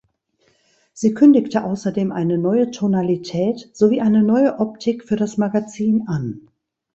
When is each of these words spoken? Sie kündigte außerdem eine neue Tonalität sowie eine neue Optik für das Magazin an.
Sie 0.93 1.13
kündigte 1.13 1.63
außerdem 1.63 2.11
eine 2.11 2.39
neue 2.39 2.71
Tonalität 2.71 3.69
sowie 3.75 4.01
eine 4.01 4.23
neue 4.23 4.57
Optik 4.59 5.03
für 5.03 5.15
das 5.15 5.37
Magazin 5.37 6.07
an. 6.07 6.47